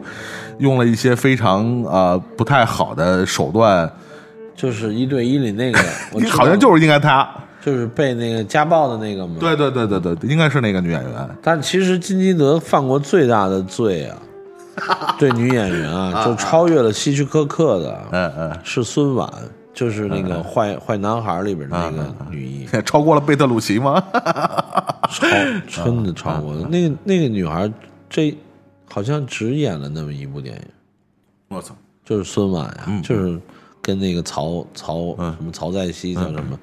[0.58, 3.90] 用了一些非常呃不太好的手段，
[4.54, 5.78] 就是一对一里那个，
[6.12, 7.28] 我好像就是应该他，
[7.64, 9.36] 就是被那个家暴的那个嘛？
[9.40, 11.28] 对对对对对，应该是那个女演员。
[11.42, 14.16] 但其实金基德犯过最大的罪啊，
[15.18, 19.28] 对女演员啊，就超越了希区柯克的，嗯嗯，是孙婉。
[19.74, 24.02] 就是那个坏坏男孩里边的那个女一， 超过了贝特鲁奇吗？
[25.68, 26.66] 超真的超过了。
[26.68, 27.70] 那个那个女孩，
[28.10, 28.36] 这
[28.98, 30.62] 好像只演了那么一部电影。
[31.46, 31.72] 我操！
[32.04, 33.38] 就是孙婉呀，就是
[33.80, 36.58] 跟那个曹曹什么曹在熙叫什么？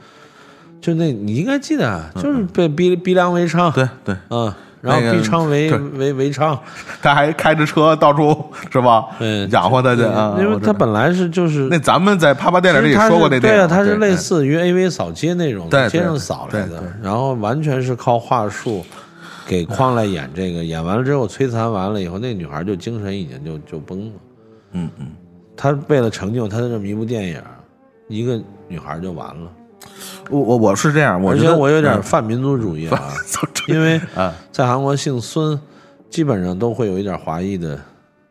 [0.82, 3.72] 就那你应该记得，就是被逼逼良为娼。
[3.72, 4.54] 对对嗯。
[4.82, 6.56] 然后那个逼昌为为为娼，
[7.02, 9.06] 他还开着车到处是吧？
[9.20, 10.36] 嗯养活他去啊！
[10.38, 18.86] 因为他本来是就是那咱们在啪啪电影里说过那对啊，他是类似于 AV 扫街那种，街上扫来的然后完全是靠话术
[19.48, 24.12] 给框来演这个，演完了之后摧残完了以后，那女孩就精神已经就就崩了。
[24.74, 25.08] 嗯嗯，
[25.56, 27.42] 他为了成就他的这么一部电影，
[28.08, 29.52] 一个女孩就完了。
[30.30, 32.02] 我我我是这样，我而觉得且我有点嗯。
[32.02, 33.14] 泛民族主义啊，
[33.70, 34.34] 因为啊。
[34.52, 35.60] 在韩国姓孙，
[36.10, 37.80] 基本上都会有一点华裔的，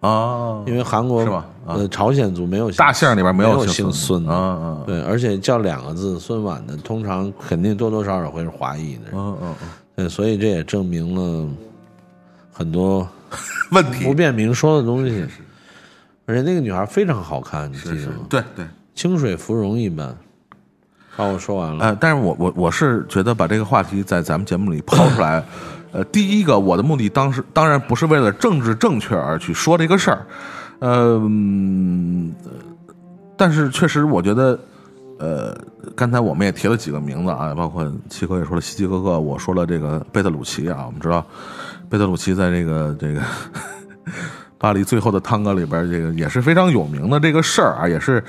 [0.01, 1.77] 哦，因为韩国是吗啊。
[1.77, 4.25] 呃朝鲜族没有姓大姓里边没有姓孙，孙。
[4.27, 11.49] 的，嗯嗯对，而且叫两个字孙婉的，通常肯定多多少少会是华裔的人，嗯嗯嗯，对，所以这也证明了
[12.53, 13.09] 很多
[13.73, 15.25] 问题不便明说的东西。
[16.27, 18.27] 而且那个女孩非常好看，你记得吗？
[18.29, 18.65] 对对。
[18.95, 20.17] 清水芙蓉一般。
[21.11, 21.85] 好，我说完了。
[21.85, 25.45] 呃，但是我我我是觉得把这个话题在咱们节目里抛出来，
[25.93, 30.27] 呃，第一个我的目的当时当然不是为了政治正确而去说这个事儿，
[30.81, 32.33] 呃，嗯
[33.37, 34.59] 但是确实我觉得，
[35.19, 35.57] 呃，
[35.95, 41.25] 刚才我们也提了几个名字啊，包括七哥也说了希奇哥哥，我说了这个贝特鲁奇啊，我们知道
[41.89, 43.21] 贝特鲁奇在这个这个。
[44.57, 48.23] 巴黎最后的探戈里边，这个也是非常有名的这个事儿啊，也是，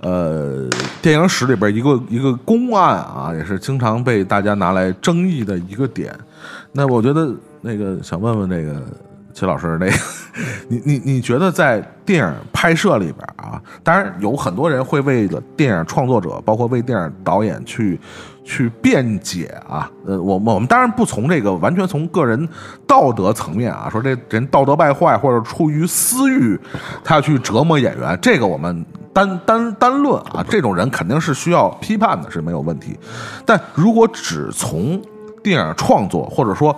[0.00, 0.68] 呃，
[1.00, 6.12] 电影史里边一个一个公案啊，也是经常被大家拿来争议的一个点。
[6.72, 8.82] 那我觉得那个想问问这个
[9.36, 9.92] 齐老师，那个
[10.66, 18.00] 你你你觉得在电影拍摄里边啊，当然有很多人会为了电影创作者，包括为电影导演去
[18.46, 19.90] 去辩解啊。
[20.06, 22.48] 呃，我我们当然不从这个完全从个人
[22.86, 26.58] 道德层面啊，说这人道德败坏或者出于私欲，
[27.04, 32.98] 他要去折磨演员，这个我们单单单论啊，这种人肯定是需要批判的，是没有问题。
[33.44, 34.98] 但如果只从
[35.42, 36.74] 电影创作，或者说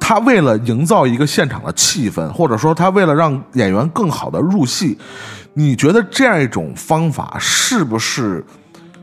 [0.00, 4.98] 他为了营造一个现场的气氛，或者说他为了让演员更好的入戏，
[5.54, 8.44] 你觉得这样一种方法是不是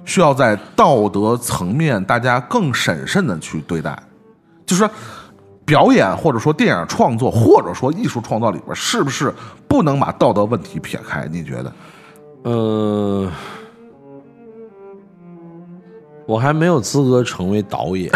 [0.04, 3.98] 需要在道德层面大家更审慎的去对待？
[4.66, 4.92] 就是说，
[5.64, 9.34] 表演或者说电影创作或者说艺术创造里边，是不是
[9.68, 11.26] 不能把道德问题撇开？
[11.32, 11.74] 你觉得？
[12.44, 13.32] 呃，
[16.26, 18.12] 我还没有资格成为导演，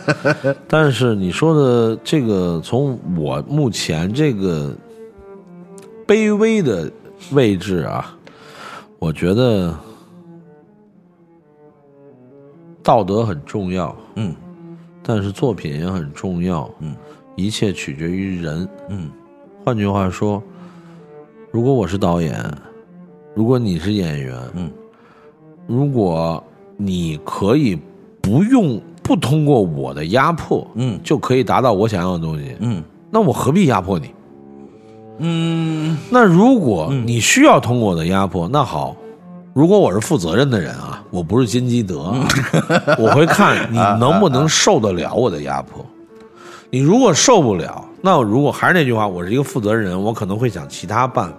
[0.68, 4.74] 但是你说的这个，从我目前这个
[6.06, 6.90] 卑微的
[7.32, 8.16] 位置啊，
[8.98, 9.74] 我觉得
[12.82, 14.34] 道德很重要，嗯。
[15.04, 16.94] 但是作品也很重要，嗯，
[17.34, 19.10] 一切取决于人，嗯。
[19.64, 20.40] 换句话说，
[21.50, 22.40] 如果我是导演，
[23.34, 24.70] 如果你是演员，嗯，
[25.66, 26.42] 如果
[26.76, 27.76] 你可以
[28.20, 30.98] 不用不通过我的压迫，嗯。
[31.02, 32.82] 就可以达到我想要的东西，嗯。
[33.10, 34.10] 那我何必压迫你？
[35.18, 35.96] 嗯。
[36.10, 38.96] 那如果你需要通过我的压迫，那好，
[39.52, 42.28] 如果我是负责任的人啊，我不是金基德啊，
[42.98, 45.84] 我会看你能不能受得了我的压迫。
[46.70, 51.36] 你如果受不了，那我如果还是那句话，我是一个负责人，我可能会想其他办法。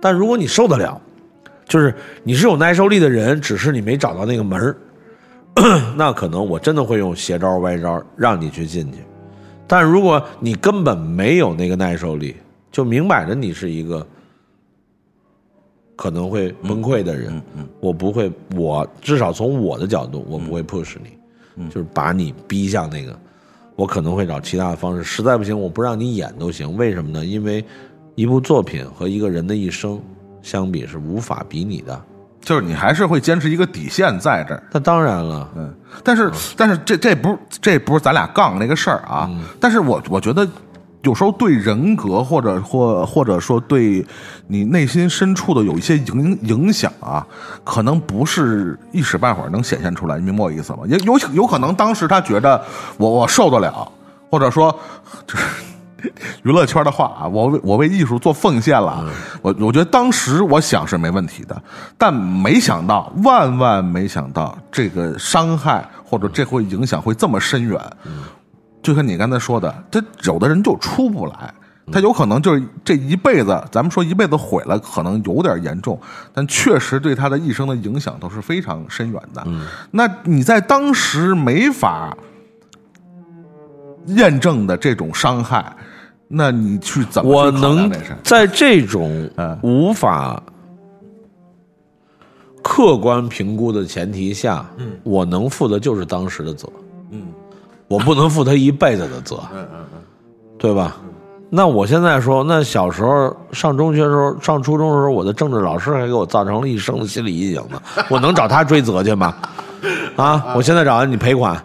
[0.00, 1.00] 但如果你受得了，
[1.68, 4.76] 就是你是有耐受力的人，只是你没找到那个门儿，
[5.96, 8.98] 那可能我真的会用邪招歪招让你去进去。
[9.66, 12.36] 但如果你根本没有那个耐受力，
[12.70, 14.06] 就明摆着你是一个
[15.96, 17.40] 可能会崩溃的人，
[17.80, 20.96] 我不会，我至少从我的角度，我不会 push
[21.56, 23.18] 你，就是把你逼向那个，
[23.76, 26.76] 我可能会找其他的方式，实在不行，我不让你演都行。
[26.76, 27.24] 为什么呢？
[27.24, 27.64] 因为
[28.16, 30.00] 一部作品和一个人的一生
[30.42, 32.04] 相比是无法比拟的。
[32.44, 34.62] 就是你还是会坚持一个底线在这儿。
[34.70, 39.28] 那当然了，嗯，但是但是这这不是这不是咱俩杠那个事儿啊。
[39.58, 40.46] 但是我我觉得
[41.02, 44.04] 有时候对人格或者或或者说对
[44.46, 47.26] 你内心深处的有一些影影响啊，
[47.64, 50.80] 可能不是一时半会儿能显现出来，你明白我意思吗？
[50.86, 52.62] 也有有可能当时他觉得
[52.98, 53.90] 我我受得了，
[54.30, 54.70] 或者说
[55.26, 55.44] 就是。
[56.42, 59.04] 娱乐圈的话啊，我为我为艺术做奉献了，
[59.42, 61.62] 我我觉得当时我想是没问题的，
[61.96, 67.80] 但没想到，万万没想到，这个伤害或者这会影响会这么深远。
[68.82, 71.54] 就像你刚才说的，他有的人就出不来，
[71.90, 75.98] 他有可能就是这一辈子，咱们说一辈子毁了，可能有点严重，
[76.34, 79.42] 但确实对他的一生的影响都是非常深远的。
[79.90, 82.14] 那你在当时没法
[84.08, 85.74] 验证的这种伤害，
[86.34, 87.90] 那你去怎么我能？
[88.22, 90.42] 在这种嗯无法
[92.62, 96.68] 客观评估的前提下，嗯，我能负的就是当时的责，
[97.10, 97.26] 嗯
[97.88, 99.36] 我不能负他一辈子的责。
[99.52, 100.00] 嗯嗯嗯
[100.58, 100.96] 对吧？
[101.50, 107.80] 那我现在说，那小时候上中学的时候，上初中的时候，我的政治老师还给我造成了一生的心理阴影呢。
[108.08, 109.36] 我能找他追责去吗？
[110.16, 110.54] 啊！
[110.56, 111.62] 我现在找你赔款，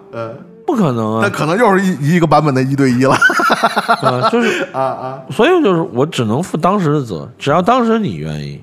[0.70, 1.22] 不可能啊！
[1.24, 3.16] 那可能又是一一个版本的一对一了。
[4.04, 8.62] 啊，就是 啊啊，所以就是我只能负当时的责，只要当时你愿意，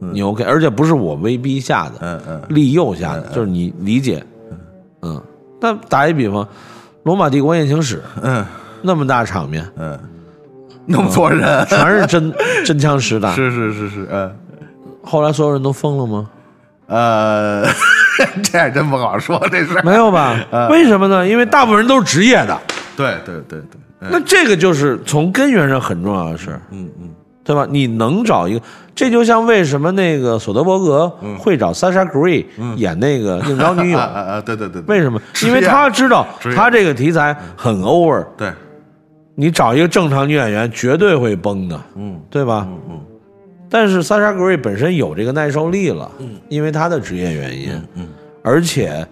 [0.00, 2.42] 你 OK，而且不是我威逼下的，嗯嗯。
[2.48, 4.24] 利诱下的，就是你理解，
[5.02, 5.22] 嗯。
[5.60, 6.44] 那打一比方，
[7.04, 8.44] 《罗马帝国艳情史》嗯。
[8.82, 9.98] 那么大场面，嗯，
[10.84, 12.34] 那么多人，全是真
[12.66, 14.30] 真枪实弹，是是是是，嗯。
[15.02, 16.28] 后来所有人都疯了吗？
[16.86, 17.64] 呃，
[18.42, 19.82] 这还真不好说这事儿。
[19.82, 20.38] 没有吧？
[20.70, 21.26] 为什么呢？
[21.26, 22.60] 因为大部分人都是职业的，
[22.96, 26.60] 对对对对，嗯那这个就是从根源上很重要的事儿。
[26.70, 27.10] 嗯嗯
[27.46, 27.66] 对吧？
[27.68, 28.60] 你能找一个，
[28.94, 31.06] 这就像为什么那个索德伯格
[31.38, 32.42] 会找 Sasha Grey
[32.76, 35.20] 演那个应招女友 啊，对对对，为什么？
[35.42, 38.50] 因为他知道他这个题材很 over，对，
[39.34, 42.66] 你找一个正常女演员绝对会崩的，嗯对吧？
[42.66, 43.00] 嗯嗯
[43.74, 46.08] 但是 Sasha Grey 本身有这个耐受力了，
[46.48, 48.06] 因为他的职业原因，嗯
[48.40, 49.04] 而且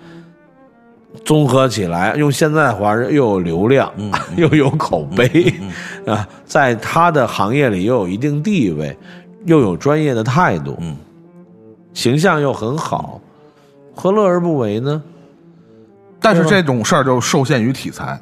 [1.25, 5.53] 综合起来，用现在的话又有流量，嗯 又有口碑，
[6.07, 8.97] 啊，在他的行业里又有一定地位，
[9.47, 10.97] 又有专业的态度，嗯。
[11.93, 13.21] 形象又很好，
[13.97, 15.03] 何乐而不为呢？
[16.21, 18.17] 但是这种事儿就受限于题材，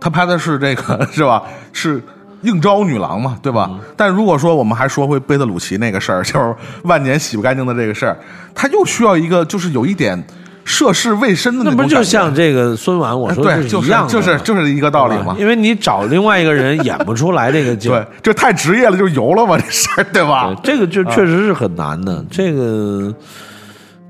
[0.00, 1.42] 他拍的是这个 是吧？
[1.74, 2.02] 是
[2.42, 3.68] 应招女郎嘛，对吧？
[3.72, 3.80] 嗯。
[3.96, 8.16] 但如果说我们还说回贝特鲁奇那个事儿， 就是万年洗不干净的这个事儿，
[8.54, 10.22] 他又需要一个就是有一点
[10.64, 14.40] 涉世未深的那不就像这个孙婉我说对，是就是一样的就是嘛。
[14.44, 15.34] 就是一个道理嘛。
[15.38, 20.54] 因为你找另外一个人演不出来这个劲 对，这太职业了，就油了嘛，这事儿对吧？
[20.62, 22.24] 对，这个就确实是很难的。
[22.30, 23.12] 这个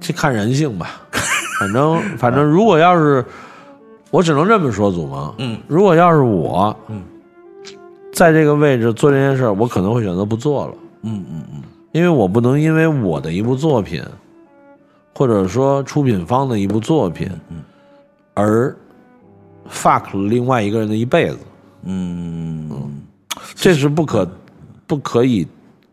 [0.00, 0.88] 这看人性吧，
[1.60, 3.24] 反正反正，如果要是
[4.10, 7.00] 我只能这么说，祖萌，嗯，如果要是我，嗯，
[8.22, 14.00] 在这个位置做这件事儿，我可能会选择不做了，嗯嗯嗯，因为我不能因为我的一部作品，
[15.12, 17.64] 或者说出品方的一部作品，嗯，
[18.34, 18.72] 而
[19.68, 21.38] fuck 了另外一个人的一辈子，
[21.82, 23.02] 嗯嗯
[23.56, 24.24] 这是不可
[24.86, 25.44] 不可以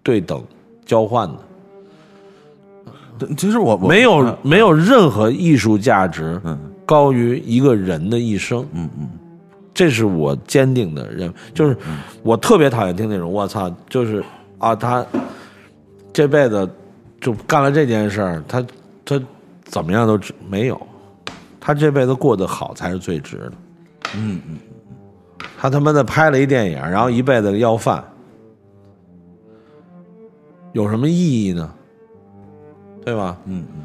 [0.03, 0.39] 对等
[0.85, 3.25] 交换的。
[3.35, 6.55] 其实我我没有没有任何艺术价值嗯。
[6.85, 9.09] 高于一个人的一生，嗯嗯
[9.79, 11.33] 这是我坚定的认为。
[11.53, 11.77] 就是
[12.21, 14.21] 我特别讨厌听那种我操，就是
[14.57, 15.05] 啊，他
[16.11, 16.69] 这辈子
[17.21, 18.61] 就干了这件事儿，他
[19.05, 19.17] 他
[19.63, 20.77] 怎么样都值没有，
[21.61, 23.51] 他这辈子过得好才是最值的。
[24.17, 24.57] 嗯嗯，
[25.57, 28.03] 他他妈的拍了一电影，然后一辈子要饭，
[30.73, 31.73] 有什么意义呢？
[33.05, 33.37] 对吧？
[33.45, 33.83] 嗯嗯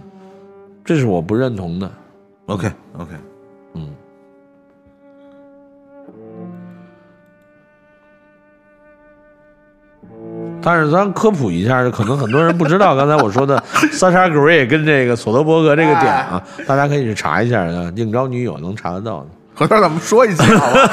[0.85, 1.89] 这是我不认同的。
[2.47, 2.69] ，OK
[2.99, 3.13] OK，
[10.65, 13.63] 但是咱科普一下，可能很多人不知道刚才我说的
[13.93, 19.27] 萨莎格瑞跟这个索德伯格这个点啊，大家可以去查一下啊，应招女友能查得到的。
[19.55, 20.91] 回头咱们说一期好吧？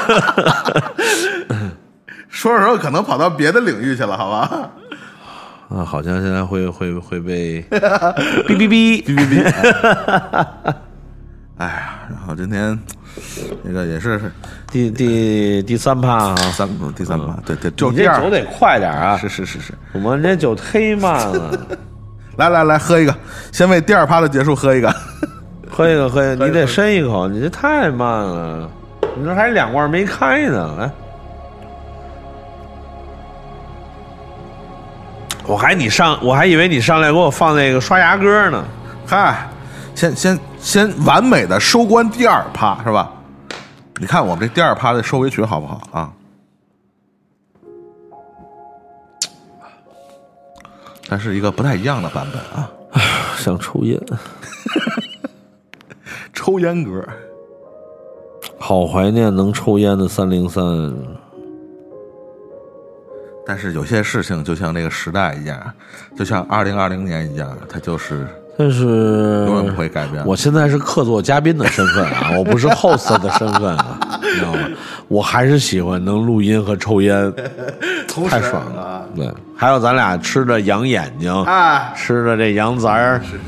[2.28, 4.70] 说着说着可能跑到别的领域去了，好吧？
[5.74, 10.74] 啊，好像现在会会会被哔哔哔哔哔哔。
[11.62, 12.76] 哎呀，然后今天
[13.62, 14.20] 那个也是
[14.68, 19.16] 第第第三趴啊，三第三趴，对对，就这酒得快点啊！
[19.16, 21.56] 是是是是，我们这酒忒慢了，
[22.36, 23.14] 来来来，喝一个，
[23.52, 24.92] 先为第二趴的结束喝一个。
[25.70, 28.68] 喝一个喝一个，你得深一口，你这太慢了，
[29.16, 30.90] 你这还两罐没开呢，来。
[35.46, 38.64] 我还你上，我还以为你上来给我放那个刷牙歌呢。
[39.06, 39.48] 嗨，
[39.94, 43.12] 先先先完美的收官第二趴是吧？
[44.00, 46.12] 你看我们这第二趴的收尾曲好不好啊？
[51.08, 52.70] 但是一个不太一样的版本啊，
[53.36, 54.00] 想抽烟，
[56.32, 57.06] 抽烟歌。
[58.58, 60.64] 好怀念能抽烟的三零三。
[63.44, 65.74] 但是有些事情就像那个时代一样，
[66.16, 68.26] 就像二零二零年一样，它就是
[68.56, 70.24] 但是永远不会改变。
[70.26, 74.58] 我现在是客座嘉宾的身份啊，我不是 host 的身份啊， 你知道吗？
[75.08, 77.32] 我还是喜欢能录音和抽烟，
[78.28, 79.06] 太爽了。
[79.16, 83.38] 对，还有咱俩吃着羊眼睛，啊，吃着这羊杂儿，是是